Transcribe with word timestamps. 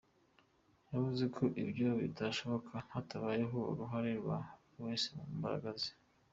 Yavuze 0.93 1.23
ko 1.35 1.43
ibyo 1.63 1.89
bitashoboka 2.03 2.73
hatabayeho 2.93 3.57
uruhare 3.71 4.11
rwa 4.21 4.37
buri 4.69 4.79
wese 4.87 5.07
mu 5.15 5.23
mbaraga 5.37 5.69
ze. 5.81 5.91